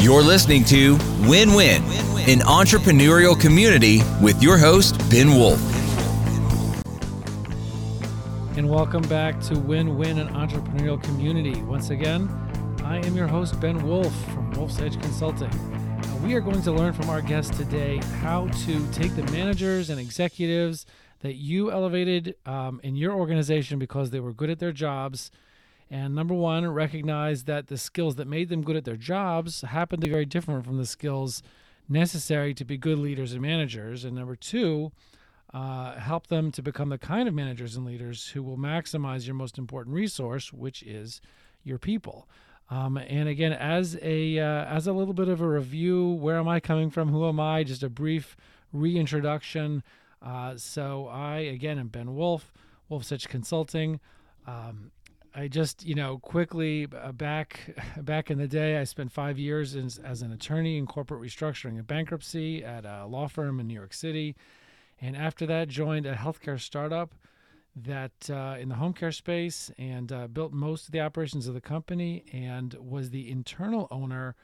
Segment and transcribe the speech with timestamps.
[0.00, 1.82] You're listening to Win Win,
[2.28, 5.58] an entrepreneurial community with your host, Ben Wolf.
[8.56, 11.62] And welcome back to Win Win, an entrepreneurial community.
[11.62, 12.28] Once again,
[12.84, 15.50] I am your host, Ben Wolf from Wolf's Edge Consulting.
[16.22, 19.98] we are going to learn from our guest today how to take the managers and
[19.98, 20.86] executives
[21.22, 25.32] that you elevated um, in your organization because they were good at their jobs
[25.90, 30.00] and number one, recognize that the skills that made them good at their jobs happen
[30.00, 31.42] to be very different from the skills
[31.88, 34.04] necessary to be good leaders and managers.
[34.04, 34.92] And number two,
[35.54, 39.34] uh, help them to become the kind of managers and leaders who will maximize your
[39.34, 41.22] most important resource, which is
[41.64, 42.28] your people.
[42.70, 46.48] Um, and again, as a uh, as a little bit of a review, where am
[46.48, 47.08] I coming from?
[47.08, 47.64] Who am I?
[47.64, 48.36] Just a brief
[48.74, 49.82] reintroduction.
[50.20, 52.52] Uh, so I again am Ben Wolf,
[52.90, 54.00] Wolf Edge Consulting.
[54.46, 54.90] Um,
[55.34, 59.74] I just, you know, quickly uh, back back in the day, I spent five years
[59.74, 63.74] in, as an attorney in corporate restructuring and bankruptcy at a law firm in New
[63.74, 64.36] York City,
[65.00, 67.14] and after that, joined a healthcare startup
[67.76, 71.54] that uh, in the home care space and uh, built most of the operations of
[71.54, 74.34] the company and was the internal owner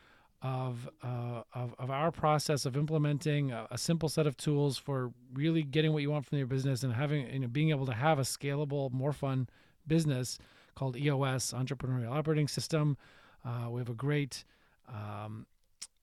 [0.40, 5.10] of, uh, of, of, our process of implementing a, a, simple set of tools for
[5.32, 7.94] really getting what you want from your business and having you know being able to
[7.94, 9.48] have a scalable, more fun
[9.86, 10.38] business
[10.74, 12.96] called EOS Entrepreneurial Operating System.
[13.44, 14.44] Uh, we have a great
[14.88, 15.46] um,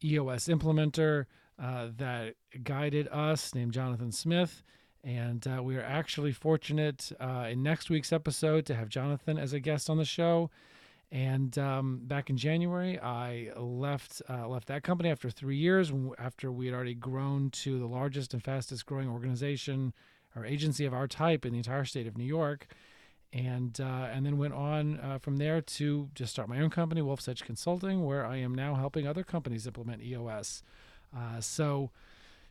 [0.04, 1.26] EOS implementer
[1.62, 4.64] uh, that guided us named Jonathan Smith.
[5.04, 9.54] And uh, we are actually fortunate uh, in next week's episode to have Jonathan as
[9.54, 10.52] a guest on the show.
[11.12, 16.52] And um, back in January, I left uh, left that company after three years, after
[16.52, 19.94] we had already grown to the largest and fastest growing organization
[20.36, 22.68] or agency of our type in the entire state of New York
[23.34, 27.02] and uh, and then went on uh, from there to just start my own company,
[27.02, 30.64] Wolf's Edge Consulting, where I am now helping other companies implement EOS.
[31.16, 31.92] Uh, so,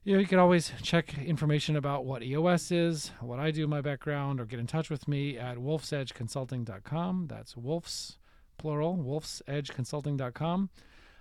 [0.05, 3.81] you know, you can always check information about what EOS is, what I do, my
[3.81, 7.27] background, or get in touch with me at wolfsedgeconsulting.com.
[7.29, 8.19] That's Wolf's
[8.57, 10.71] plural, wolfsedgeconsulting.com.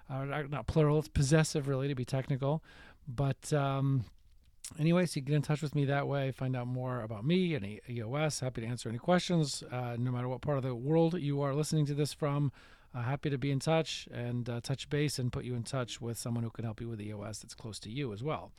[0.10, 2.64] Uh, not plural, it's possessive, really, to be technical,
[3.08, 3.52] but.
[3.52, 4.06] Um,
[4.78, 7.56] anyway, so you get in touch with me that way, find out more about me
[7.56, 8.40] and EOS.
[8.40, 11.54] Happy to answer any questions, uh, no matter what part of the world you are
[11.54, 12.52] listening to this from.
[12.94, 16.02] Uh, happy to be in touch and uh, touch base and put you in touch
[16.02, 18.52] with someone who can help you with EOS that's close to you as well.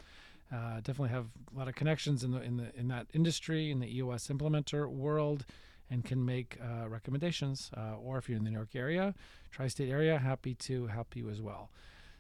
[0.52, 3.78] Uh, definitely have a lot of connections in the in the in that industry in
[3.78, 5.44] the EOS implementer world,
[5.90, 7.70] and can make uh, recommendations.
[7.76, 9.14] Uh, or if you're in the New York area,
[9.50, 11.70] tri-state area, happy to help you as well.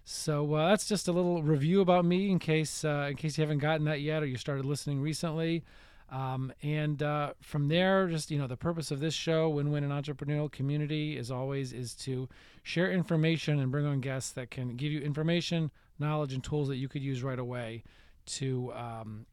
[0.04, 3.42] So uh, that's just a little review about me in case uh, in case you
[3.42, 5.62] haven't gotten that yet or you started listening recently.
[6.10, 9.84] Um, and uh, from there, just you know, the purpose of this show, Win Win
[9.84, 12.28] an Entrepreneurial Community, as always, is to
[12.64, 16.76] share information and bring on guests that can give you information, knowledge, and tools that
[16.76, 17.84] you could use right away
[18.26, 19.26] to um,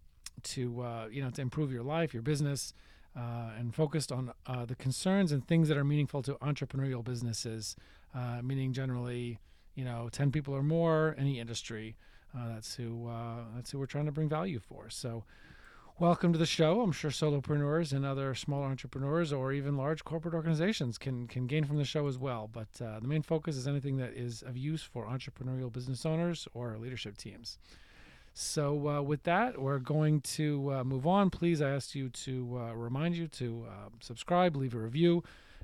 [0.43, 2.73] to uh, you know to improve your life, your business,
[3.15, 7.75] uh, and focused on uh, the concerns and things that are meaningful to entrepreneurial businesses,
[8.43, 9.39] meaning generally
[9.77, 11.95] you know, 10 people or more, any industry.
[12.35, 14.89] Uh, that's who uh, that's who we're trying to bring value for.
[14.89, 15.23] So,
[15.99, 16.81] welcome to the show.
[16.81, 21.63] I'm sure solopreneurs and other smaller entrepreneurs or even large corporate organizations can can gain
[21.63, 22.49] from the show as well.
[22.51, 26.47] But uh, the main focus is anything that is of use for entrepreneurial business owners
[26.55, 27.59] or leadership teams.
[28.33, 31.29] So, uh, with that, we're going to uh, move on.
[31.29, 33.65] Please, I ask you to uh, remind you to
[33.99, 35.23] subscribe, leave a review,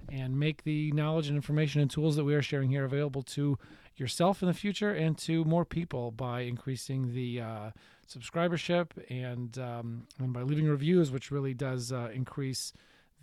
[0.09, 3.57] and make the knowledge and information and tools that we are sharing here available to
[3.95, 7.71] yourself in the future and to more people by increasing the uh,
[8.07, 12.73] subscribership and um, and by leaving reviews, which really does uh, increase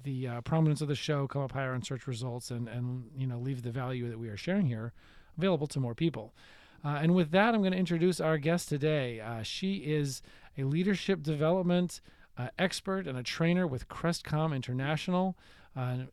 [0.02, 3.26] the uh, prominence of the show, come up higher in search results, and and you
[3.26, 4.92] know leave the value that we are sharing here
[5.36, 6.34] available to more people.
[6.84, 9.20] Uh, and with that, I'm going to introduce our guest today.
[9.20, 10.22] Uh, she is
[10.56, 12.00] a leadership development
[12.38, 15.36] uh, expert and a trainer with Crestcom International,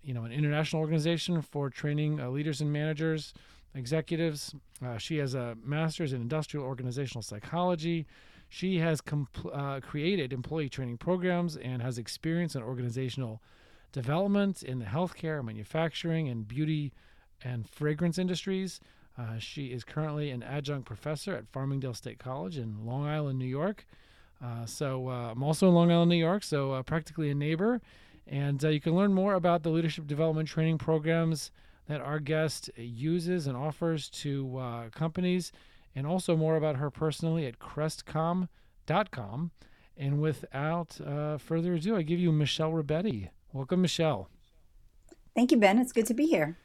[0.04, 3.34] you know, an international organization for training leaders and managers
[3.76, 4.54] executives.
[4.84, 8.06] Uh, she has a master's in industrial organizational psychology.
[8.50, 13.42] She has compl- uh, created employee training programs and has experience in organizational
[13.92, 16.94] development in the healthcare, manufacturing, and beauty
[17.44, 18.80] and fragrance industries.
[19.18, 23.46] Uh, she is currently an adjunct professor at Farmingdale State College in Long Island, New
[23.46, 23.86] York.
[24.44, 27.82] Uh, so uh, I'm also in Long Island, New York, so uh, practically a neighbor.
[28.28, 31.52] And you can learn more about the leadership development training programs
[31.88, 35.52] that our guest uses and offers to uh, companies,
[35.96, 39.52] and also more about her personally at crestcom.com.
[40.00, 43.30] And without uh, further ado, I give you Michelle Ribetti.
[43.52, 44.30] Welcome, Michelle.
[45.36, 45.80] Thank you, Ben.
[45.80, 46.58] It's good to be here.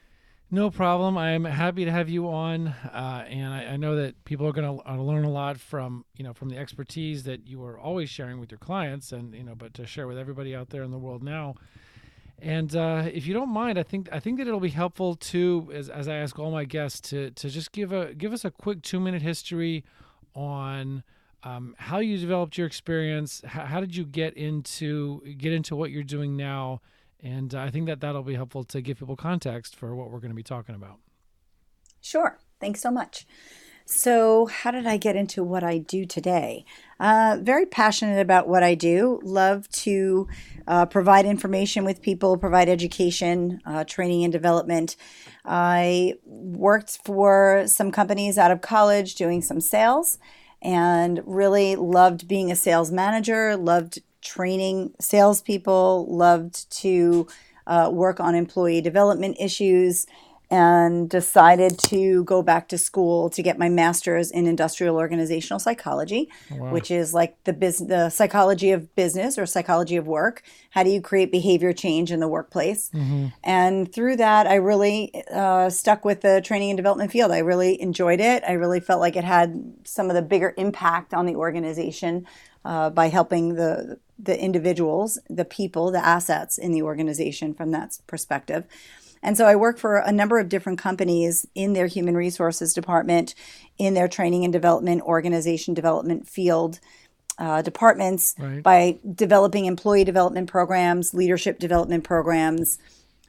[0.55, 1.17] No problem.
[1.17, 4.53] I am happy to have you on, uh, and I, I, know that people are
[4.53, 7.79] going to uh, learn a lot from you know from the expertise that you are
[7.79, 10.83] always sharing with your clients, and you know, but to share with everybody out there
[10.83, 11.55] in the world now.
[12.39, 15.71] And uh, if you don't mind, I think I think that it'll be helpful to,
[15.73, 18.51] as, as I ask all my guests to to just give a give us a
[18.51, 19.85] quick two minute history
[20.35, 21.05] on
[21.45, 23.43] um, how you developed your experience.
[23.45, 26.81] How, how, did you get into get into what you're doing now?
[27.23, 30.31] And I think that that'll be helpful to give people context for what we're going
[30.31, 30.99] to be talking about.
[32.01, 32.39] Sure.
[32.61, 33.27] Thanks so much.
[33.85, 36.65] So, how did I get into what I do today?
[37.01, 39.21] Uh, very passionate about what I do.
[39.23, 40.29] Love to
[40.67, 44.97] uh, provide information with people, provide education, uh, training, and development.
[45.45, 50.19] I worked for some companies out of college doing some sales
[50.63, 57.27] and really loved being a sales manager, loved training salespeople, loved to
[57.67, 60.07] uh, work on employee development issues,
[60.53, 66.29] and decided to go back to school to get my master's in industrial organizational psychology,
[66.51, 66.71] wow.
[66.71, 70.43] which is like the business, the psychology of business or psychology of work.
[70.69, 72.91] How do you create behavior change in the workplace?
[72.91, 73.29] Mm-hmm.
[73.43, 77.33] And through that, I really uh, stuck with the training and development field.
[77.33, 78.45] I really enjoyed it.
[78.47, 82.27] I really felt like it had some of the bigger impact on the organization
[82.67, 87.99] uh, by helping the the individuals, the people, the assets in the organization from that
[88.07, 88.67] perspective.
[89.23, 93.35] And so I work for a number of different companies in their human resources department,
[93.79, 96.81] in their training and development, organization development field
[97.39, 98.63] uh, departments right.
[98.63, 102.79] by developing employee development programs, leadership development programs,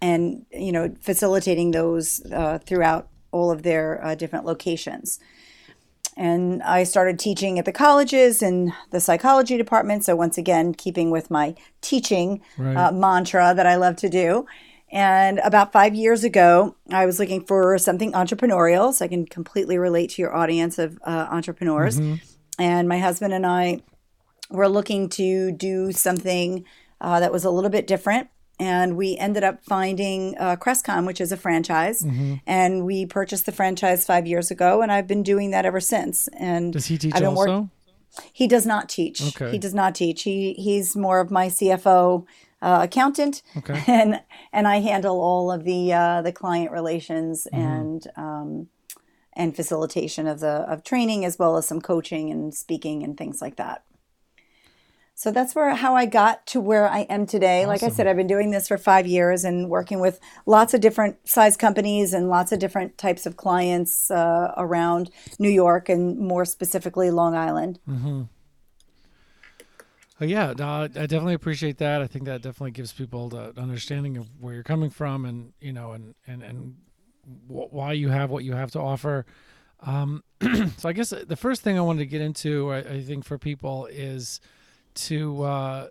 [0.01, 5.19] and you know facilitating those uh, throughout all of their uh, different locations.
[6.15, 10.05] And I started teaching at the colleges in the psychology department.
[10.05, 12.75] So, once again, keeping with my teaching right.
[12.75, 14.45] uh, mantra that I love to do.
[14.93, 18.93] And about five years ago, I was looking for something entrepreneurial.
[18.93, 21.99] So, I can completely relate to your audience of uh, entrepreneurs.
[21.99, 22.15] Mm-hmm.
[22.59, 23.81] And my husband and I
[24.49, 26.63] were looking to do something
[27.01, 28.29] uh, that was a little bit different
[28.59, 30.55] and we ended up finding uh,
[31.03, 32.35] which is a franchise, mm-hmm.
[32.45, 36.29] and we purchased the franchise five years ago, and I've been doing that ever since.
[36.37, 37.33] And does he teach also?
[37.33, 37.69] Work-
[38.31, 39.23] he does not teach.
[39.23, 39.51] Okay.
[39.51, 40.21] He does not teach.
[40.21, 42.25] He he's more of my CFO
[42.63, 43.83] uh, accountant, okay.
[43.87, 44.21] and
[44.51, 47.61] and I handle all of the uh, the client relations mm-hmm.
[47.61, 48.67] and um,
[49.33, 53.41] and facilitation of the of training as well as some coaching and speaking and things
[53.41, 53.83] like that.
[55.15, 57.59] So that's where how I got to where I am today.
[57.59, 57.69] Awesome.
[57.69, 60.81] Like I said, I've been doing this for five years and working with lots of
[60.81, 66.17] different size companies and lots of different types of clients uh, around New York and
[66.17, 67.79] more specifically Long Island.
[67.87, 68.23] Mm-hmm.
[70.23, 72.01] Uh, yeah, no, I definitely appreciate that.
[72.01, 75.73] I think that definitely gives people the understanding of where you're coming from, and you
[75.73, 76.75] know, and and and
[77.47, 79.25] why you have what you have to offer.
[79.81, 80.23] Um,
[80.77, 83.37] so I guess the first thing I wanted to get into, I, I think, for
[83.37, 84.39] people is
[84.95, 85.87] to uh,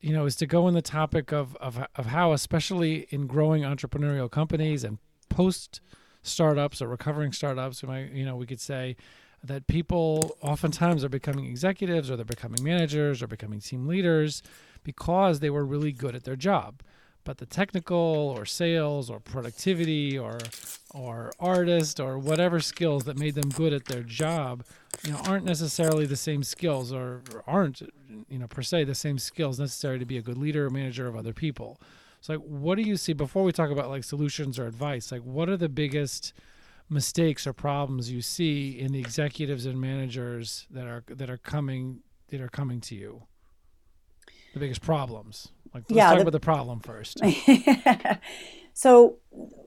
[0.00, 3.62] you know is to go in the topic of, of of how especially in growing
[3.62, 4.98] entrepreneurial companies and
[5.28, 5.80] post
[6.22, 8.96] startups or recovering startups we might you know we could say
[9.44, 14.42] that people oftentimes are becoming executives or they're becoming managers or becoming team leaders
[14.82, 16.80] because they were really good at their job.
[17.24, 20.38] But the technical or sales or productivity or
[20.92, 24.62] or artist or whatever skills that made them good at their job
[25.02, 27.80] you know aren't necessarily the same skills or, aren't
[28.28, 31.06] you know per se the same skills necessary to be a good leader or manager
[31.06, 31.80] of other people.
[32.20, 35.22] So like what do you see before we talk about like solutions or advice like
[35.22, 36.34] what are the biggest
[36.88, 42.00] mistakes or problems you see in the executives and managers that are that are coming
[42.28, 43.22] that are coming to you
[44.52, 47.20] the biggest problems like let's yeah, talk the, about the problem first.
[48.74, 49.16] so,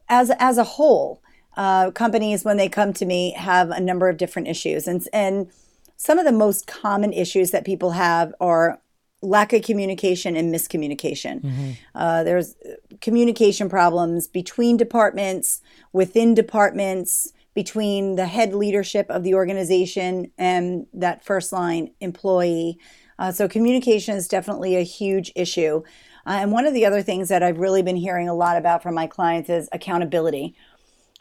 [0.07, 1.21] as as a whole,
[1.57, 5.51] uh, companies when they come to me have a number of different issues, and and
[5.97, 8.79] some of the most common issues that people have are
[9.21, 11.41] lack of communication and miscommunication.
[11.41, 11.71] Mm-hmm.
[11.93, 12.55] Uh, there's
[13.01, 15.61] communication problems between departments,
[15.93, 22.77] within departments, between the head leadership of the organization and that first line employee.
[23.17, 25.81] Uh, so communication is definitely a huge issue.
[26.27, 28.83] Uh, and one of the other things that I've really been hearing a lot about
[28.83, 30.55] from my clients is accountability.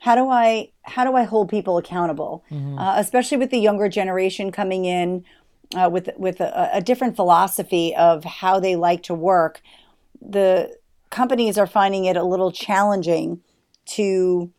[0.00, 2.78] How do I how do I hold people accountable, mm-hmm.
[2.78, 5.24] uh, especially with the younger generation coming in
[5.74, 9.62] uh, with with a, a different philosophy of how they like to work?
[10.20, 10.76] The
[11.10, 13.40] companies are finding it a little challenging
[13.86, 14.50] to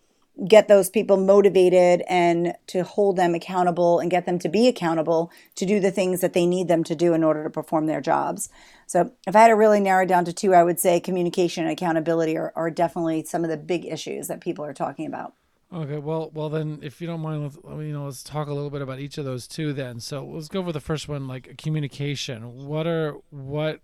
[0.47, 5.31] get those people motivated and to hold them accountable and get them to be accountable
[5.55, 8.01] to do the things that they need them to do in order to perform their
[8.01, 8.49] jobs.
[8.85, 11.71] So, if I had to really narrow down to two, I would say communication and
[11.71, 15.33] accountability are, are definitely some of the big issues that people are talking about.
[15.73, 18.81] Okay, well, well then, if you don't mind, you know, let's talk a little bit
[18.81, 19.73] about each of those two.
[19.73, 22.65] Then, so let's go over the first one, like communication.
[22.67, 23.81] What are what?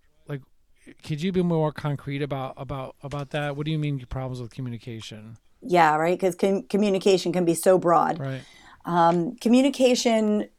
[1.03, 3.55] Could you be more concrete about about about that?
[3.55, 5.37] What do you mean problems with communication?
[5.61, 6.17] Yeah, right.
[6.19, 8.19] Because com- communication can be so broad.
[8.19, 8.41] Right.
[8.85, 10.49] Um, communication,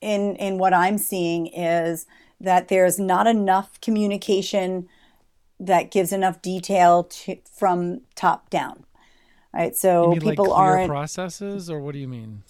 [0.00, 2.06] in in what I'm seeing, is
[2.40, 4.88] that there's not enough communication
[5.60, 8.84] that gives enough detail to, from top down.
[9.52, 9.76] Right.
[9.76, 12.42] So people like, aren't processes, or what do you mean?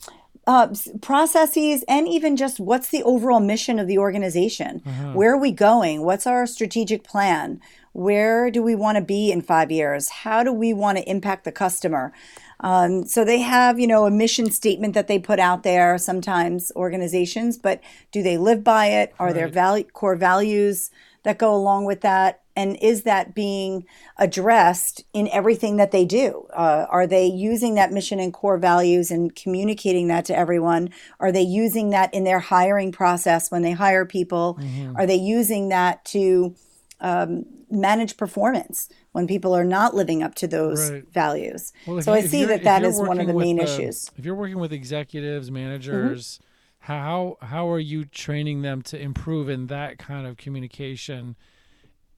[0.46, 0.68] Uh,
[1.00, 4.80] processes and even just what's the overall mission of the organization.
[5.14, 6.02] Where are we going?
[6.02, 7.60] What's our strategic plan?
[7.92, 10.08] Where do we want to be in five years?
[10.08, 12.12] How do we want to impact the customer?
[12.60, 16.72] Um, so they have you know a mission statement that they put out there sometimes
[16.76, 17.80] organizations but
[18.12, 19.14] do they live by it?
[19.18, 19.34] Are Right.
[19.46, 20.90] value core values
[21.25, 23.85] that go along with that and is that being
[24.16, 29.11] addressed in everything that they do uh, are they using that mission and core values
[29.11, 30.88] and communicating that to everyone
[31.21, 34.97] are they using that in their hiring process when they hire people Mm-hmm.
[34.97, 36.54] are they using that to
[37.00, 41.04] um, manage performance when people are not living up to those Right.
[41.12, 44.11] values Well, so you- i see that that is one of the main the- issues
[44.16, 46.38] If you're working with executives, Mm-hmm.
[46.84, 51.34] How how are you training them to improve in that kind of communication?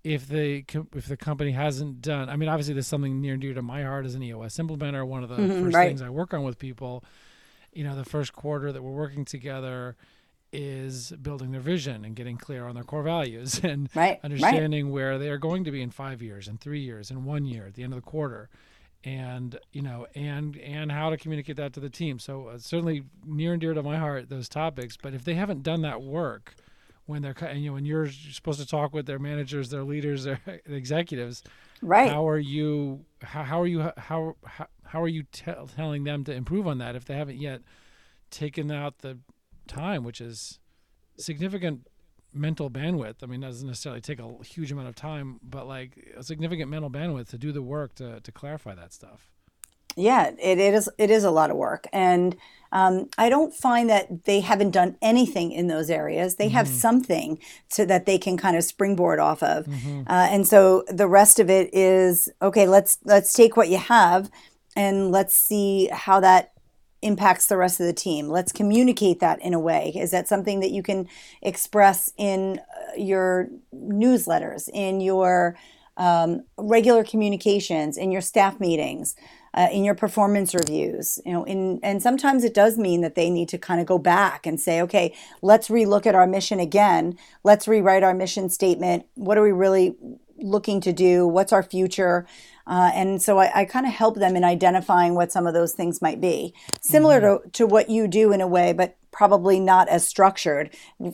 [0.03, 3.41] If they co- if the company hasn't done, I mean, obviously, there's something near and
[3.43, 5.07] dear to my heart as an EOS implementer.
[5.07, 5.89] One of the Mhm, first right.
[5.89, 7.05] things I work on with people,
[7.73, 9.97] you know, the first quarter that we're working together
[10.53, 14.91] is building their vision and getting clear on their core values and right right understanding
[14.91, 17.67] where they are going to be in five years and three years and one year
[17.67, 18.49] at the end of the quarter
[19.07, 22.19] and you know and and how to communicate that to the team.
[22.19, 24.99] So uh, certainly near and dear to my heart those topics.
[25.01, 26.57] But if they haven't done that work
[27.07, 30.41] when they're you know when you're supposed to talk with their managers their leaders their
[30.67, 31.43] executives
[31.81, 32.11] right.
[32.11, 36.25] how are you how, how are you how how, how are you tell telling them
[36.25, 37.63] to improve on that if they haven't yet
[38.31, 39.19] taken out the
[39.69, 40.59] time which is
[41.17, 41.87] significant
[42.37, 46.15] mental bandwidth i mean that doesn't necessarily take a huge amount of time but like
[46.17, 49.31] a significant mental bandwidth to do the work to, to clarify that stuff
[49.97, 50.91] Yeah, it, it is.
[50.99, 52.37] It is a lot of work, and
[52.71, 56.37] um, I don't find that they haven't done anything in those areas.
[56.37, 57.39] They have something
[57.69, 59.67] so that they can kind of springboard off of,
[60.07, 62.67] uh, and so the rest of it is okay.
[62.69, 64.31] Let's let's take what you have,
[64.77, 66.53] and let's see how that
[67.03, 68.29] impacts the rest of the team.
[68.29, 69.93] Let's communicate that in a way.
[69.95, 71.09] Is that something that you can
[71.43, 75.57] express in uh, your newsletters, in your
[75.97, 79.15] um, regular communications, in your staff meetings,
[79.55, 81.19] uh, in your performance reviews?
[81.25, 83.99] You know, in and sometimes it does mean that they need to kind of go
[83.99, 87.19] back and say, okay, let's relook at our mission again.
[87.45, 89.07] Let's rewrite our mission statement.
[89.15, 89.97] What are we really
[90.39, 91.27] looking to do?
[91.27, 92.27] What's our future?
[92.67, 95.73] Uh, and so I, I kind of help them in identifying what some of those
[95.73, 96.53] things might be.
[96.81, 100.69] Similar to, to what you do in a way, but probably not as structured.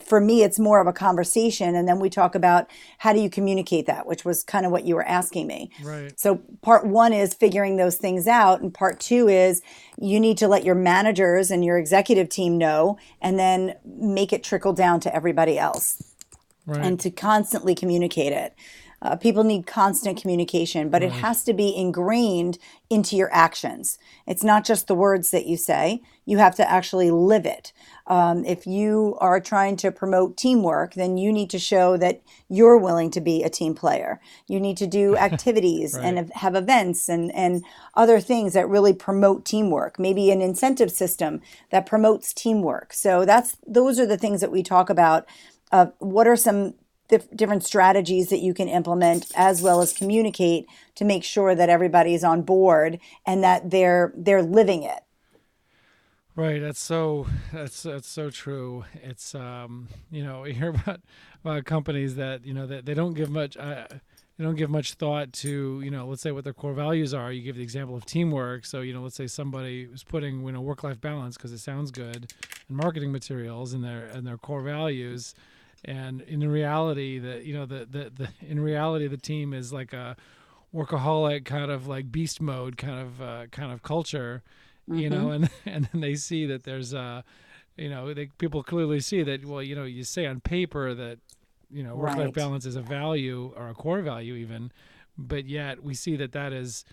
[0.04, 1.76] For me, it's more of a conversation.
[1.76, 2.68] And then we talk about
[2.98, 5.70] how do you communicate that, which was kind of what you were asking me.
[5.84, 9.62] right So part one is figuring those things out, and part two is
[10.00, 14.42] you need to let your managers and your executive team know, and then make it
[14.42, 16.02] trickle down to everybody else,
[16.66, 18.52] right and to constantly communicate it.
[19.02, 22.56] Uh, people need constant communication, but it has to be ingrained
[22.88, 23.98] into your actions.
[24.28, 27.72] It's not just the words that you say, you have to actually live it.
[28.06, 32.78] Um, if you are trying to promote teamwork, then you need to show that you're
[32.78, 34.20] willing to be a team player.
[34.46, 39.44] You need to do activities and have events and, and other things that really promote
[39.44, 39.98] teamwork.
[39.98, 41.40] Maybe an incentive system
[41.70, 42.92] that promotes teamwork.
[42.92, 45.26] So that's those are the things that we talk about.
[45.72, 46.74] Uh, what are some
[47.34, 52.24] different strategies that you can implement as well as communicate to make sure that everybody's
[52.24, 55.02] on board and that they're they're living it
[56.34, 56.62] Right.
[56.62, 57.26] That's so.
[57.52, 58.84] That's that's so true.
[59.02, 59.88] It's um.
[60.10, 61.00] You know, you hear about
[61.44, 63.56] about companies that you know that they don't give much.
[63.56, 63.86] Uh,
[64.38, 66.06] they don't give much thought to you know.
[66.06, 67.30] Let's say what their core values are.
[67.30, 68.64] You give the example of teamwork.
[68.64, 71.58] So you know, let's say somebody is putting you know work life balance because it
[71.58, 72.32] sounds good,
[72.66, 75.34] and marketing materials and their and their core values,
[75.84, 79.92] and in reality, the you know the the, the in reality the team is like
[79.92, 80.16] a
[80.74, 84.42] workaholic kind of like beast mode kind of uh, kind of culture
[84.88, 87.20] you know and and then they see that there's uh
[87.76, 91.18] you know they people clearly see that well you know you say on paper that
[91.70, 92.34] you know work life Right.
[92.34, 94.72] balance is a value or a core value even
[95.18, 96.84] but yet we see that that is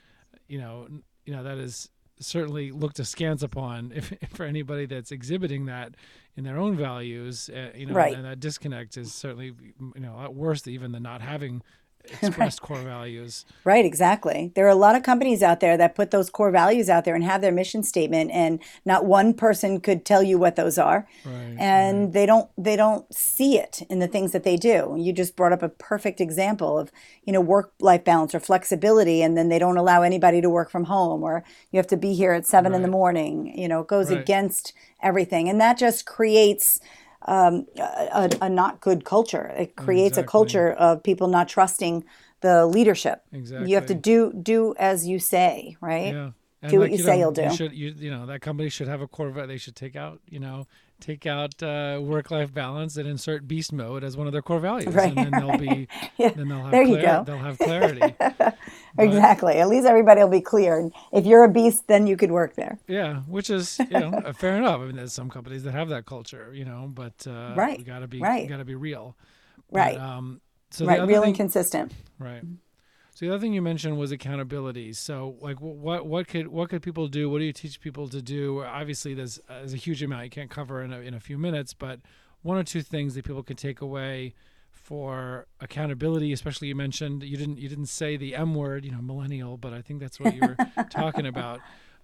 [0.48, 0.88] you know
[1.26, 5.96] you know that is certainly looked askance upon if, for anybody that's exhibiting that
[6.36, 7.50] in their own values.
[7.50, 8.16] Uh, you know, Right.
[8.16, 9.54] and that disconnect is certainly
[9.96, 11.62] you know a lot worse even than not having
[12.06, 13.46] expressed core values.
[13.66, 14.52] Right, exactly.
[14.56, 17.14] There are a lot of companies out there that put those core values out there
[17.14, 21.08] and have their mission statement and not one person could tell you what those are.
[21.24, 24.96] Right, And they don't they don't see it in the things that they do.
[24.98, 26.92] You just brought up a perfect example of,
[27.26, 30.72] you know, work life balance or flexibility and then they don't allow anybody to work
[30.72, 33.54] from home or you have to be here at 7 in the morning.
[33.58, 34.20] You know, it goes Right.
[34.22, 36.80] against everything and that just creates
[37.30, 39.54] um, a, a, not good culture.
[39.56, 42.04] It creates a culture of people not trusting
[42.42, 43.22] the leadership.
[43.32, 43.70] Exactly.
[43.70, 46.14] You have to do do as you say, right?
[46.14, 46.32] Yeah.
[46.62, 47.44] And Do what you say know, you'll do.
[47.44, 49.30] You should, you, you know, that company should have a core.
[49.30, 50.68] va- They should take out, you know,
[51.00, 54.94] take out uh, work-life balance and insert beast mode as one of their core values,
[54.94, 55.88] Right, and then they'll be,
[56.18, 57.24] Yeah, then they'll have, there you go.
[57.26, 58.14] they'll have clarity.
[58.98, 59.54] Exactly.
[59.60, 60.78] At least everybody will be clear.
[60.78, 62.80] And if you're a beast, then you could work there.
[62.88, 64.82] Yeah, which is you know fair enough.
[64.82, 67.84] I mean, there's some companies that have that culture, you know, but uh, Right, we
[67.86, 68.50] gotta be right.
[68.50, 69.16] gotta be real,
[69.72, 69.98] Right.
[69.98, 71.02] But, um, so right.
[71.08, 71.94] Real thing, and consistent.
[72.18, 72.44] right.
[73.20, 74.94] So the other thing you mentioned was accountability.
[74.94, 77.30] So like, what what could what could people do?
[77.30, 78.64] What do you teach people to do?
[78.64, 81.38] Obviously, there's uh, there's a huge amount you can't cover in a, in a few
[81.38, 82.00] minutes, but
[82.44, 84.36] one or two things that people can take away
[84.72, 86.32] for accountability.
[86.32, 89.74] Especially you mentioned you didn't you didn't say the M word, you know, millennial, but
[89.74, 90.56] I think that's what you were
[90.90, 91.60] talking about.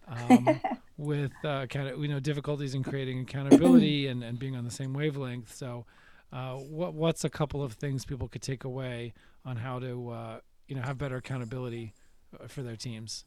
[0.10, 0.60] Um,
[0.98, 4.94] with uh, account- you know difficulties in creating accountability and, and being on the same
[4.94, 5.56] wavelength.
[5.56, 5.86] So,
[6.34, 9.14] uh, what what's a couple of things people could take away
[9.46, 11.94] on how to uh, you know have better accountability
[12.40, 13.26] uh, for their teams?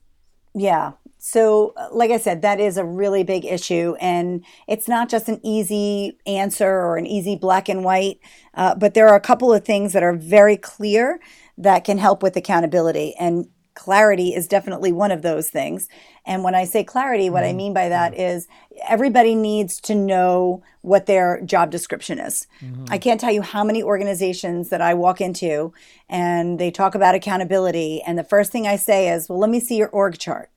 [0.55, 0.93] Yeah.
[1.19, 3.95] So, uh, like I said, that is a really big issue.
[4.01, 8.19] And it's not just an easy answer or an easy black and white,
[8.55, 11.21] uh, but there are a couple of things that are very clear
[11.59, 13.15] that can help with accountability.
[13.19, 15.89] And clarity is definitely one of those things.
[16.29, 18.49] And when I say clarity, what I mean by that is
[18.87, 22.47] everybody needs to know what their job description is.
[22.91, 25.73] I can't tell you how many organizations that I walk into
[26.07, 28.03] and they talk about accountability.
[28.07, 30.51] And the first thing I say is, well, let me see your org chart.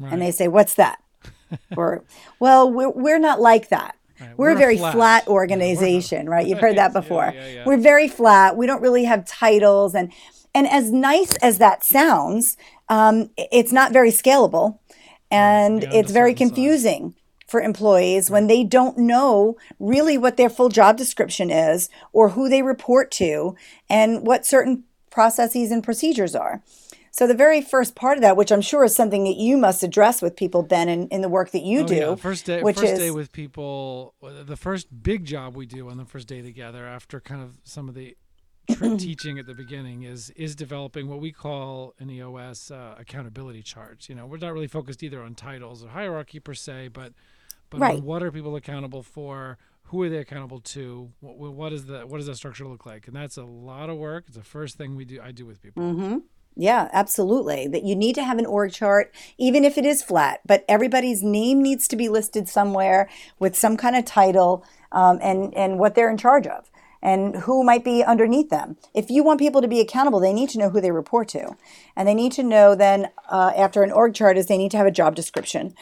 [0.00, 1.02] And they say, what's that?
[1.76, 2.04] or,
[2.38, 3.96] well, we're, we're not like that.
[4.20, 4.94] Right, We're, we're a very flat.
[4.94, 6.46] flat, Yeah, organization, right?
[6.46, 7.32] You've heard that before.
[7.34, 7.64] yeah, yeah.
[7.66, 8.56] We're very flat.
[8.56, 10.12] We don't really have titles, and
[10.54, 12.56] and as nice as that sounds,
[12.88, 14.78] um, it's not very scalable,
[15.30, 17.14] and a it's very confusing
[17.46, 22.48] for employees when they don't know really what their full job description is, or who
[22.48, 23.56] they report to,
[23.88, 26.62] and what certain processes and procedures are.
[27.10, 29.82] So the very first part of that, which I'm sure is something that you must
[29.82, 32.14] address with people, Ben, in, in the work that you Oh, do, yeah.
[32.14, 34.14] First day, which first is day with people.
[34.22, 37.88] The first big job we do on the first day together, after kind of some
[37.88, 38.16] of the
[38.98, 44.08] teaching at the beginning, is is developing what we call in EOS uh, accountability charts.
[44.08, 47.12] You know, we're not really focused either on titles or hierarchy per se, but
[47.70, 47.98] but Right.
[47.98, 49.58] on what are people accountable for?
[49.84, 51.10] Who are they accountable to?
[51.20, 53.06] What, what is the what does that structure look like?
[53.06, 54.24] And that's a lot of work.
[54.28, 55.20] It's the first thing we do.
[55.22, 55.82] I do with people.
[55.82, 56.18] Mm-hmm.
[56.60, 57.68] Yeah, absolutely.
[57.68, 61.22] That you need to have an org chart, even if it is flat, but everybody's
[61.22, 65.94] name needs to be listed somewhere with some kind of title um, and, and what
[65.94, 66.68] they're in charge of
[67.02, 68.76] and who might be underneath them.
[68.94, 71.56] If you want people to be accountable, they need to know who they report to.
[71.96, 74.76] And they need to know then, uh, after an org chart, is they need to
[74.76, 75.74] have a job description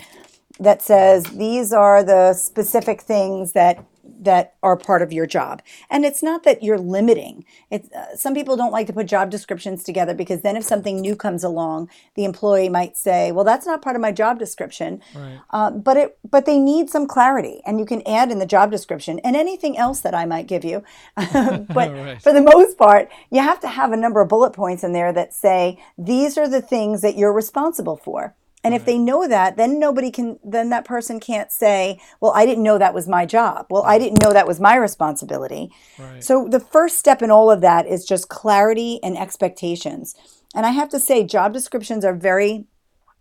[0.59, 3.85] that says these are the specific things that
[4.21, 5.62] that are part of your job.
[5.90, 7.45] And it's not that you're limiting.
[7.71, 11.01] It's uh, some people don't like to put job descriptions together because then if something
[11.01, 15.01] new comes along the employee might say well that's not part of my job description.
[15.14, 15.40] Right.
[15.51, 18.71] uh, but it but they need some clarity and you can add in the job
[18.71, 20.83] description and anything else that i might give you.
[21.16, 22.23] But Right.
[22.23, 25.12] for the most part you have to have a number of bullet points in there
[25.12, 28.35] that say these are the things that you're responsible for
[28.66, 32.44] and if they know that, then nobody can, then that person can't say, well, I
[32.44, 33.66] didn't know that was my job.
[33.70, 35.70] Well, I didn't know that was my responsibility.
[35.98, 36.22] Right.
[36.22, 40.16] So the first step in all of that is just clarity and expectations.
[40.55, 42.66] And I have to say, job descriptions are very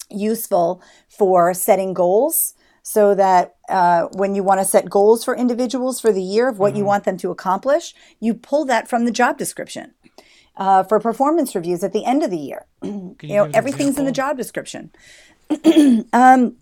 [0.10, 5.99] useful for setting goals so that uh, when you want to set goals for individuals
[5.99, 9.12] for the year of what you want them to accomplish, you pull that from the
[9.12, 9.93] job description.
[10.58, 14.05] Uh, for performance reviews at the end of the year, Can you know, everything's in
[14.05, 14.91] the job description.
[16.13, 16.55] um,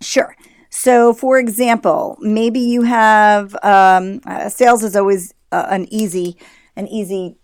[0.00, 0.36] sure.
[0.70, 6.36] So, for example, maybe you have um, uh, sales is always uh, an easy,
[6.76, 7.36] an easy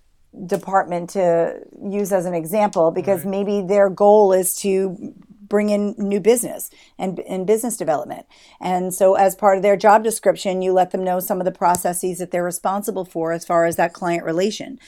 [0.46, 5.14] department to use as an example because maybe their goal is to
[5.48, 8.26] bring in new business and, and business development.
[8.60, 11.52] And so, as part of their job description, you let them know some of the
[11.52, 14.78] processes that they're responsible for as far as that client relation.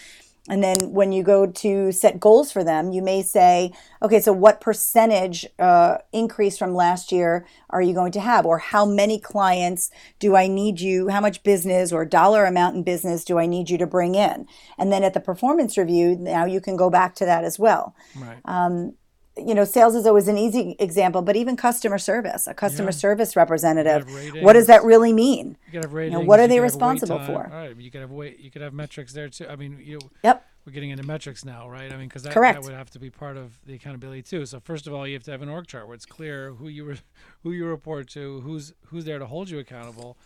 [0.49, 4.33] And then when you go to set goals for them, you may say, okay, so
[4.33, 8.47] what percentage uh, increase from last year are you going to have?
[8.47, 11.09] Or how many clients do I need you?
[11.09, 14.47] How much business or dollar amount in business do I need you to bring in?
[14.79, 17.97] And then at the performance review, now you can go back to that as well.
[18.17, 18.39] Right.
[18.45, 18.95] Um,
[19.37, 22.93] you know, sales is always an easy example, but even customer service, a customer Yeah.
[22.93, 24.09] service representative,
[24.43, 25.57] what does that really mean?
[25.67, 27.45] You could have know, what are you they could have wait responsible for?
[27.53, 28.39] All right, you could have wait.
[28.41, 29.47] You could have metrics there too.
[29.49, 29.99] I mean, you.
[30.25, 30.45] Yep.
[30.65, 31.93] We're getting into metrics now, right?
[31.93, 34.47] I mean, because that, that would have to be part of the accountability too.
[34.47, 36.67] So first of all, you have to have an org chart where it's clear who
[36.69, 37.01] you re-
[37.45, 40.17] who you report to, who's who's there to hold you accountable,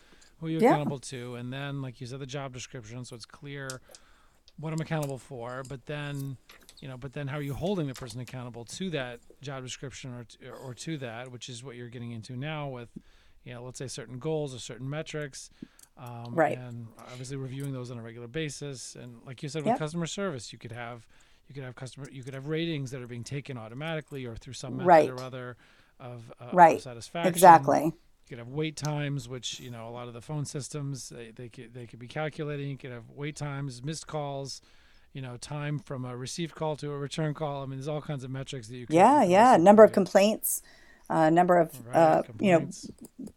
[0.40, 0.70] who you're Yeah.
[0.70, 3.80] accountable to, and then, like you said, the job description, so it's clear
[4.60, 5.62] what I'm accountable for.
[5.68, 6.36] But then,
[6.80, 10.12] you know, but then how are you holding the person accountable to that job description
[10.14, 12.88] or to, or to that, which is what you're getting into now with,
[13.44, 15.50] you know, let's say certain goals or certain metrics.
[15.98, 16.56] Um, Right.
[16.58, 18.96] And obviously reviewing those on a regular basis.
[18.96, 19.78] And like you said, with Yep.
[19.78, 21.06] customer service, you could have,
[21.48, 24.52] you could have customer, you could have ratings that are being taken automatically or through
[24.54, 25.10] some method Right.
[25.10, 25.56] or other
[25.98, 26.80] of, uh, of Right.
[26.80, 27.28] satisfaction.
[27.28, 27.92] Exactly.
[28.30, 31.32] You could have wait times, which you know a lot of the phone systems they,
[31.34, 32.68] they could they could be calculating.
[32.68, 34.62] You could have wait times, missed calls,
[35.12, 37.64] you know, time from a received call to a return call.
[37.64, 38.86] I mean, there's all kinds of metrics that you.
[38.86, 39.56] Can, Yeah, yeah.
[39.56, 40.62] Number of complaints,
[41.08, 42.68] uh, number of Right, uh, you know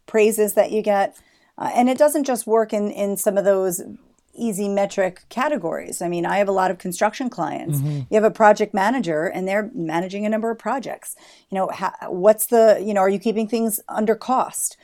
[0.06, 1.18] praises that you get,
[1.58, 3.82] uh, and it doesn't just work in in some of those
[4.34, 6.02] easy metric categories.
[6.02, 7.78] I mean, I have a lot of construction clients.
[7.78, 8.00] Mm-hmm.
[8.10, 11.16] You have a project manager, and they're managing a number of projects.
[11.50, 14.76] You know, ha- what's the you know, are you keeping things under cost?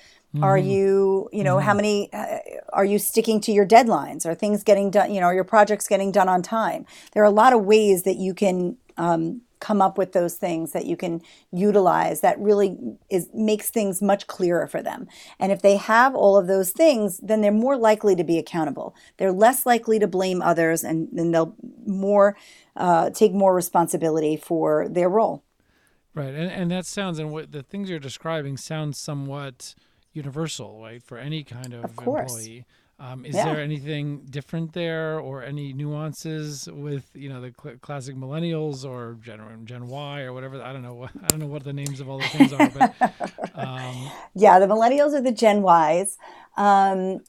[0.43, 0.69] Are Mm-hmm.
[0.69, 2.39] you, you know, how many, uh,
[2.73, 4.25] are you sticking to your deadlines?
[4.25, 6.87] Are things getting done, you know, are your projects getting done on time?
[7.11, 10.73] There are a lot of ways that you can um, come up with those things
[10.73, 11.21] that you can
[11.53, 15.07] utilize that really is makes things much clearer for them.
[15.39, 18.95] And if they have all of those things, then they're more likely to be accountable.
[19.19, 21.55] They're less likely to blame others, and then they'll
[21.87, 22.37] more
[22.77, 25.45] uh, take more responsibility for their role.
[26.15, 29.75] Right, and and that sounds and what the things you're describing sounds somewhat
[30.13, 32.65] universal, right, for any kind of, Of employee.
[33.01, 33.43] Um, is Yeah.
[33.43, 39.17] there anything different there, or any nuances with you know the cl- classic millennials or
[39.23, 40.63] Gen Gen Y or whatever?
[40.63, 40.95] I don't know.
[40.95, 42.87] what I don't know what the names of all the things are, but
[43.55, 46.19] um, Yeah, the millennials are the Gen Ys.
[46.57, 47.21] Um,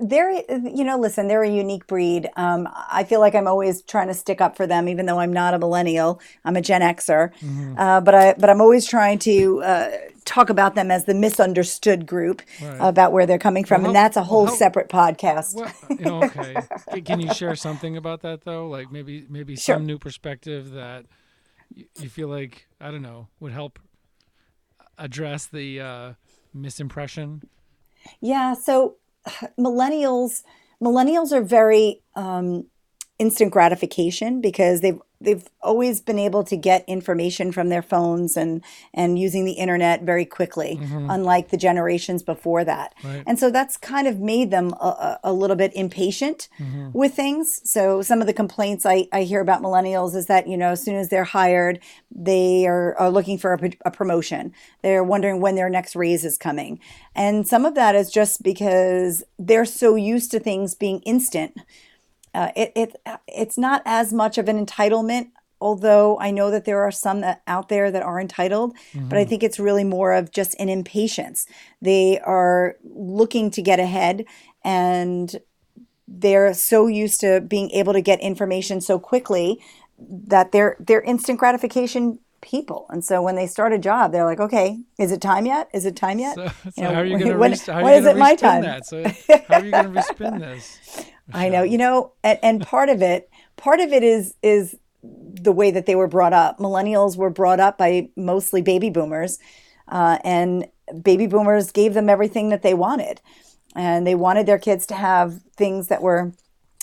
[0.00, 2.28] they're, you know, listen, they're a unique breed.
[2.36, 5.32] Um, I feel like I'm always trying to stick up for them, even though I'm
[5.32, 6.20] not a millennial.
[6.44, 7.32] I'm a Gen Xer,
[7.76, 9.90] uh, but I, but I'm always trying to uh,
[10.24, 12.76] talk about them as the misunderstood group Right.
[12.80, 15.54] about where they're coming from, Well, and that's a whole how- separate podcast.
[15.54, 16.56] well, you know, okay.
[17.02, 18.68] Can you share something about that though?
[18.68, 19.76] Like maybe maybe Sure.
[19.76, 21.06] some new perspective that
[21.74, 23.78] you feel like I don't know would help
[24.98, 26.12] address the uh,
[26.56, 27.42] misimpression.
[28.20, 28.96] Yeah, so
[29.58, 30.42] millennials
[30.82, 32.66] millennials are very um,
[33.18, 38.62] instant gratification because they've they've always been able to get information from their phones and
[38.92, 41.08] and using the internet very quickly, mm-hmm.
[41.08, 42.92] unlike the generations before that.
[43.04, 43.22] Right.
[43.26, 46.90] And so that's kind of made them a, a, a little bit impatient mm-hmm.
[46.92, 47.60] with things.
[47.68, 50.82] So some of the complaints I, I hear about millennials is that you know as
[50.82, 54.52] soon as they're hired, they are, are looking for a promotion.
[54.82, 56.80] They're wondering when their next raise is coming,
[57.14, 61.56] and some of that is just because they're so used to things being instant
[62.34, 62.96] uh, it, it
[63.28, 65.28] it's not as much of an entitlement
[65.60, 68.74] although i know that there are some that out there that are entitled
[69.08, 71.46] but i think it's really more of just an impatience
[71.80, 74.24] they are looking to get ahead
[74.64, 75.36] and
[76.06, 79.58] they're so used to being able to get information so quickly
[79.98, 84.40] that they're they're instant gratification people and so when they start a job they're like
[84.40, 87.06] okay is it time yet is it time yet So, so You know, how are
[87.06, 88.62] you going to when- how are when you is gonna it my respin time?
[88.62, 88.84] That?
[88.86, 89.04] So
[89.48, 90.78] how are you going to respin this?
[91.32, 95.52] I know, you know, and, and part of it, part of it is is the
[95.52, 96.58] way that they were brought up.
[96.58, 99.38] Millennials were brought up by mostly baby boomers,
[99.88, 100.66] uh, and
[101.02, 103.20] baby boomers gave them everything that they wanted,
[103.74, 106.32] and they wanted their kids to have things that were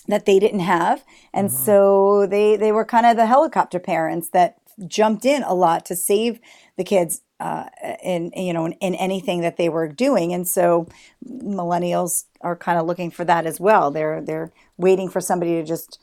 [0.08, 4.58] that they didn't have, and so they they were kind of the helicopter parents that
[4.88, 6.40] jumped in a lot to save
[6.78, 7.66] the kids uh,
[8.04, 10.88] in you know in, in anything that they were doing, and so
[11.26, 13.92] millennials are kind of looking for that as well.
[13.92, 16.00] They're they're waiting for somebody to just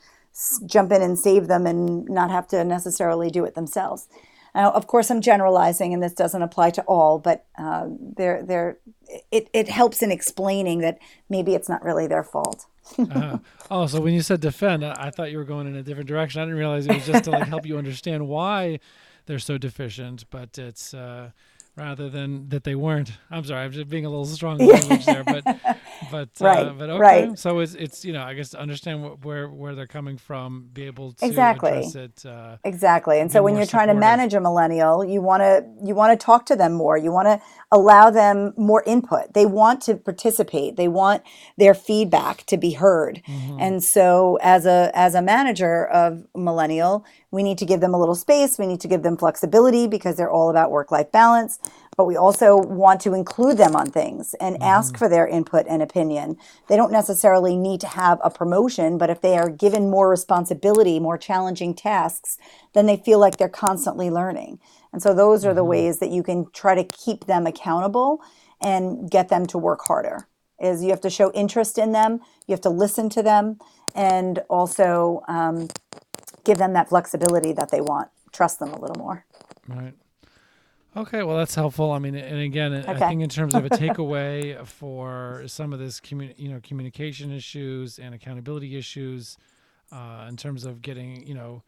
[0.65, 4.07] jump in and save them and not have to necessarily do it themselves.
[4.55, 8.77] Now, of course, I'm generalizing, and this doesn't apply to all, but uh, they're, they're,
[9.31, 10.97] it, it helps in explaining that
[11.29, 12.65] maybe it's not really their fault.
[12.97, 13.37] Uh-huh.
[13.69, 16.09] Oh, so when you said defend, I, I thought you were going in a different
[16.09, 16.41] direction.
[16.41, 18.79] I didn't realize it was just to like help you understand why
[19.29, 20.25] they're so deficient.
[20.31, 21.29] But it's uh,
[21.75, 23.11] rather than that they weren't.
[23.31, 25.43] I'm sorry, I'm just being a little strong language there, but
[26.11, 26.99] but right, uh, but okay.
[26.99, 27.39] Right.
[27.39, 30.69] So it's it's you know I guess to understand what, where where they're coming from,
[30.73, 31.69] be able to exactly.
[31.69, 32.25] address it.
[32.25, 33.19] Uh, exactly.
[33.19, 36.23] And so when you're trying to manage a millennial, you want to you want to
[36.23, 36.97] talk to them more.
[36.97, 37.39] You want to
[37.71, 39.33] allow them more input.
[39.33, 40.75] They want to participate.
[40.75, 41.23] They want
[41.57, 43.21] their feedback to be heard.
[43.27, 43.57] Mm-hmm.
[43.59, 47.99] And so as a as a manager of millennial, we need to give them a
[47.99, 48.57] little space.
[48.57, 51.59] We need to give them flexibility because they're all about work life balance.
[51.95, 55.81] But we also want to include them on things and ask for their input and
[55.81, 56.37] opinion.
[56.67, 60.99] They don't necessarily need to have a promotion, but if they are given more responsibility,
[60.99, 62.37] more challenging tasks,
[62.73, 64.59] then they feel like they're constantly learning.
[64.91, 68.21] And so those are the ways that you can try to keep them accountable
[68.61, 70.27] and get them to work harder.
[70.59, 73.59] Is you have to show interest in them, you have to listen to them,
[73.95, 75.69] and also um,
[76.43, 78.09] give them that flexibility that they want.
[78.31, 79.25] Trust them a little more.
[79.67, 79.93] Right.
[80.97, 81.91] Okay, well that's helpful.
[81.91, 85.99] I mean, and again, I think in terms of a takeaway for some of this,
[85.99, 89.37] commu- you know, communication issues and accountability issues,
[89.91, 91.63] uh, in terms of getting, you know,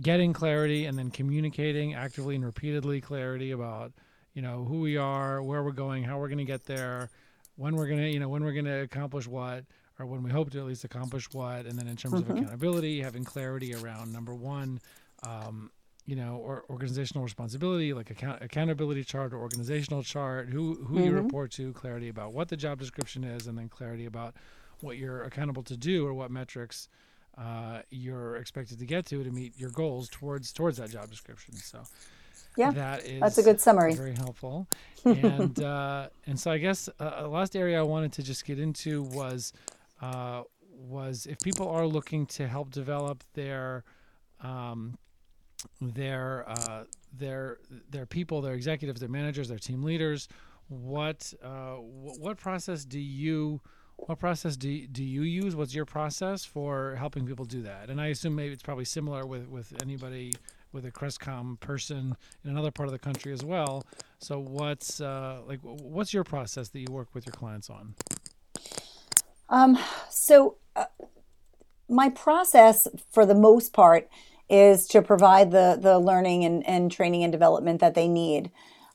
[0.00, 3.92] getting clarity and then communicating actively and repeatedly clarity about,
[4.34, 7.10] you know, who we are, where we're going, how we're going to get there,
[7.56, 9.64] when we're going to, you know, when we're going to accomplish what,
[9.98, 13.00] or when we hope to at least accomplish what, and then in terms of accountability,
[13.02, 14.80] having clarity around number one.
[15.22, 15.70] Um,
[16.06, 21.12] you know, or organizational responsibility, like account- accountability chart or organizational chart, who who you
[21.12, 24.34] report to, clarity about what the job description is, and then clarity about
[24.80, 26.88] what you're accountable to do or what metrics
[27.36, 31.54] uh, you're expected to get to to meet your goals towards towards that job description.
[31.56, 31.82] So
[32.56, 33.94] Yeah, that is that's a good summary.
[33.94, 34.66] very helpful.
[35.04, 39.02] and uh, and so I guess uh, last area I wanted to just get into
[39.02, 39.52] was
[40.00, 43.84] uh, was if people are looking to help develop their
[44.40, 44.96] um,
[45.80, 47.58] their uh, their
[47.90, 50.28] their people, their executives, their managers, their team leaders.
[50.68, 53.60] What uh, wh- what process do you
[53.96, 55.56] what process do, do you use?
[55.56, 57.90] What's your process for helping people do that?
[57.90, 60.34] And I assume maybe it's probably similar with, with anybody
[60.72, 63.84] with a Crestcom person in another part of the country as well.
[64.20, 67.94] So what's uh, like what's your process that you work with your clients on?
[69.48, 69.78] Um,
[70.10, 70.86] so, uh,
[71.88, 74.08] my process for the most part
[74.50, 78.50] is to provide the, the learning and, and training and development that they need.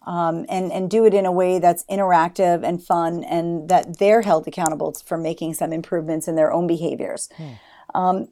[0.06, 4.22] Um, and, and do it in a way that's interactive and fun, and that they're
[4.22, 7.30] held accountable for making some improvements in their own behaviors.
[7.96, 8.28] Um,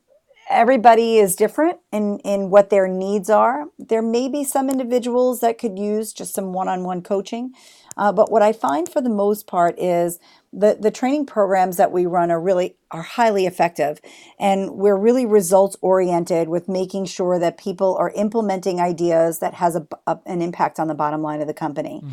[0.50, 3.68] everybody is different in, in what their needs are.
[3.80, 7.54] There may be some individuals that could use just some one on one coaching.
[7.98, 10.20] Uh, but what I find for the most part is
[10.54, 14.00] the, the training programs that we run are really are highly effective
[14.40, 19.76] and we're really results oriented with making sure that people are implementing ideas that has
[19.76, 22.06] a, a- an impact on the bottom line of the company.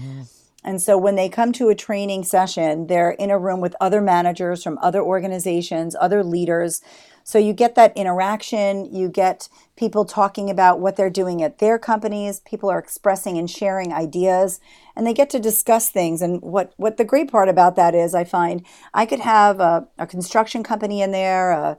[0.69, 4.03] And so when they come to a training session, they're in a room with other
[4.03, 6.83] managers from other organizations, other leaders.
[7.25, 11.79] So you get that interaction, you get people talking about what they're doing at their
[11.79, 14.61] companies, people are expressing and sharing ideas,
[14.95, 16.21] and they get to discuss things.
[16.21, 19.89] And what, what the great part about that is, I find I could have a,
[19.97, 21.79] a construction company in there, a,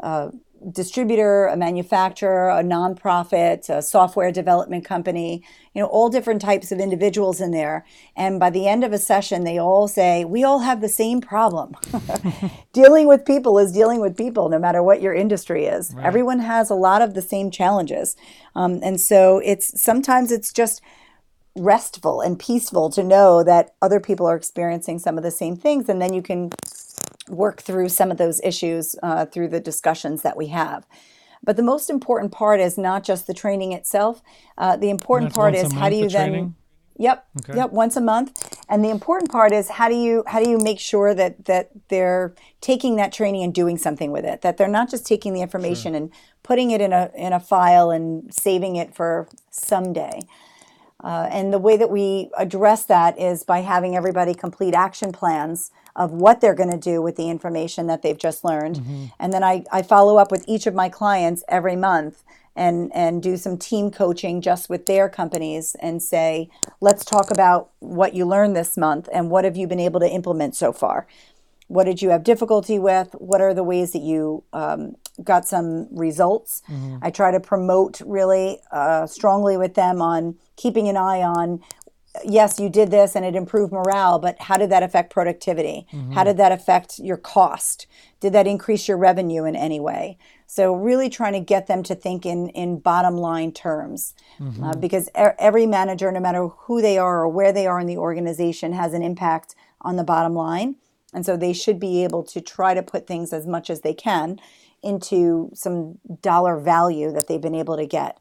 [0.00, 0.30] a
[0.70, 5.42] distributor, a manufacturer, a nonprofit, a software development company,
[5.74, 7.84] you know, all different types of individuals in there.
[8.16, 11.20] And by the end of a session, they all say, We all have the same
[11.20, 11.76] problem.
[12.72, 15.94] dealing with people is dealing with people, no matter what your industry is.
[16.02, 18.16] Everyone has a lot of the same challenges.
[18.54, 20.80] Um, and so it's sometimes it's just
[21.56, 25.88] restful and peaceful to know that other people are experiencing some of the same things.
[25.88, 26.50] And then you can
[27.28, 30.86] work through some of those issues uh, through the discussions that we have.
[31.42, 34.22] But the most important part is not just the training itself.
[34.56, 36.54] Uh, the important part is how do you the then training?
[36.96, 37.26] Yep.
[37.40, 37.58] Okay.
[37.58, 37.72] Yep.
[37.72, 40.78] Once a month, and the important part is how do you how do you make
[40.78, 44.42] sure that that they're taking that training and doing something with it?
[44.42, 46.10] That they're not just taking the information and
[46.42, 50.20] putting it in a in a file and saving it for someday.
[51.02, 55.70] Uh, and the way that we address that is by having everybody complete action plans
[55.96, 58.76] of what they're going to do with the information that they've just learned.
[59.18, 62.22] And then I, I follow up with each of my clients every month
[62.56, 66.48] and, and do some team coaching just with their companies and say,
[66.80, 70.08] let's talk about what you learned this month and what have you been able to
[70.08, 71.06] implement so far.
[71.66, 73.14] What did you have difficulty with?
[73.18, 76.62] What are the ways that you um, got some results?
[77.02, 81.60] I try to promote really uh, strongly with them on keeping an eye on
[82.24, 85.86] yes, you did this and it improved morale, but how did that affect productivity?
[86.12, 87.86] How did that affect your cost?
[88.20, 90.18] Did that increase your revenue in any way?
[90.46, 94.14] So, really trying to get them to think in, in bottom line terms
[94.62, 97.86] uh, because e- every manager, no matter who they are or where they are in
[97.86, 100.76] the organization, has an impact on the bottom line.
[101.12, 103.94] And so, they should be able to try to put things as much as they
[103.94, 104.38] can
[104.82, 108.18] into some dollar value that they've been able to get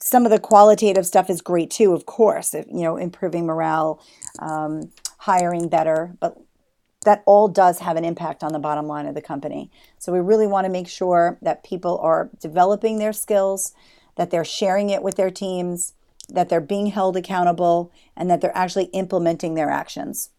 [0.00, 4.00] some of the qualitative stuff is great too, of course, if, you know, improving morale,
[4.38, 6.36] um, hiring better, but
[7.04, 9.70] that all does have an impact on the bottom line of the company.
[9.98, 13.72] So we really want to make sure that people are developing their skills,
[14.16, 15.94] that they're sharing it with their teams,
[16.28, 20.30] that they're being held accountable, and that they're actually implementing their actions.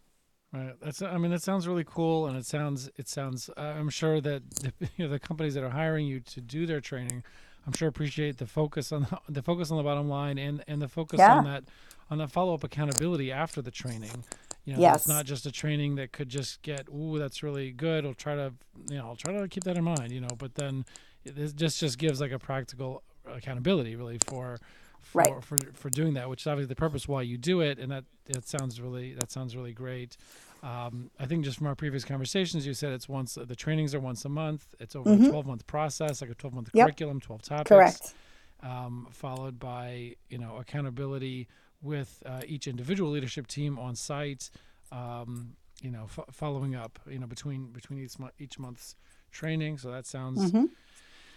[0.52, 0.74] Right.
[0.82, 1.02] That's.
[1.02, 2.90] I mean, that sounds really cool, and it sounds.
[2.96, 3.50] It sounds.
[3.56, 6.82] I'm sure that the, you know, the companies that are hiring you to do their
[6.82, 7.24] training,
[7.68, 10.82] I'm sure appreciate the focus on the, the focus on the bottom line and and
[10.82, 11.36] the focus Yeah.
[11.38, 11.64] on that
[12.10, 14.24] on that follow up accountability after the training.
[14.66, 14.98] You know, Yes.
[15.02, 16.88] it's not just a training that could just get.
[16.90, 18.06] Ooh, that's really good.
[18.06, 18.54] I'll try to.
[18.90, 20.12] You know, I'll try to keep that in mind.
[20.12, 20.86] You know, but then
[21.26, 24.60] it just just gives like a practical accountability really for.
[25.02, 25.44] For, Right.
[25.44, 28.04] for, for doing that, which is obviously the purpose why you do it, and that
[28.28, 30.18] it sounds really that sounds really great.
[30.62, 34.00] Um, I think just from our previous conversations, you said it's once the trainings are
[34.00, 34.68] once a month.
[34.80, 36.78] It's over a twelve month process, like a twelve month Mm-hmm.
[36.80, 36.86] Yep.
[36.88, 38.14] curriculum, twelve topics, Correct.
[38.62, 41.48] um, followed by you know accountability
[41.82, 44.50] with uh, each individual leadership team on site.
[44.92, 47.00] Um, you know, f- following up.
[47.10, 48.96] You know, between between each month each month's
[49.32, 49.78] training.
[49.78, 50.52] So that sounds.
[50.52, 50.66] Mm-hmm.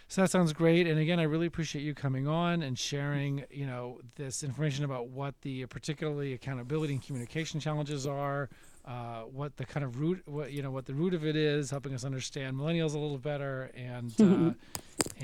[0.09, 0.87] So that sounds great.
[0.87, 5.09] And again, I really appreciate you coming on and sharing, you know, this information about
[5.09, 8.51] what the particularly accountability and communication challenges are,
[8.85, 11.71] uh, what the kind of root, what you know, what the root of it is,
[11.71, 14.53] helping us understand millennials a little better, and uh,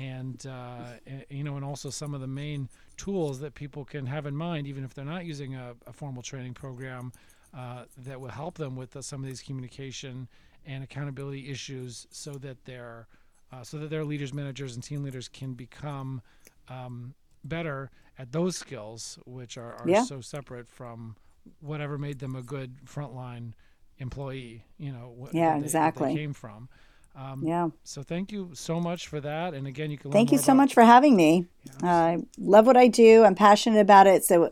[0.01, 4.05] and uh, a- you know, and also some of the main tools that people can
[4.05, 7.11] have in mind, even if they're not using a, a formal training program,
[7.57, 10.27] uh, that will help them with uh, some of these communication
[10.65, 13.07] and accountability issues, so that they're
[13.51, 16.21] uh, so that their leaders, managers, and team leaders can become
[16.69, 20.03] um, better at those skills, which are, are Yeah.
[20.03, 21.15] so separate from
[21.59, 23.53] whatever made them a good frontline
[23.97, 24.65] employee.
[24.77, 26.09] You know, wh- Yeah, they- exactly.
[26.13, 26.69] They came from.
[27.15, 27.69] Um, Yeah.
[27.83, 29.53] So thank you so much for that.
[29.53, 30.11] And again, you can.
[30.11, 31.47] Thank you so about- much for having me.
[31.83, 33.23] I love what I do.
[33.25, 34.23] I'm passionate about it.
[34.23, 34.51] So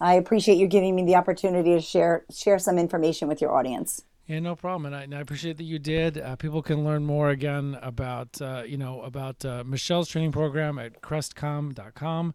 [0.00, 4.02] I appreciate you giving me the opportunity to share share some information with your audience.
[4.26, 6.18] Yeah, no problem, and I, and I appreciate that you did.
[6.18, 10.78] Uh, people can learn more again about uh, you know about uh, Michelle's training program
[10.78, 12.34] at crestcom.com,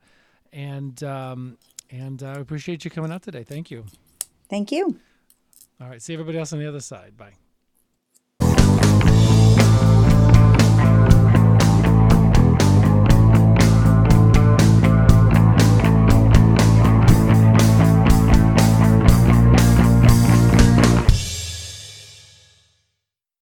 [0.52, 1.58] and um,
[1.91, 3.43] and uh, I appreciate you coming out today.
[3.43, 3.86] Thank you.
[4.54, 5.00] Thank you.
[5.82, 7.18] All right, see everybody else on the other side.
[7.18, 7.34] Bye.